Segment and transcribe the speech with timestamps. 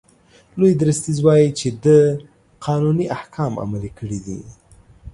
[0.59, 1.99] لوی درستیز وایي چې ده
[2.65, 4.39] قانوني احکام عملي کړي دي.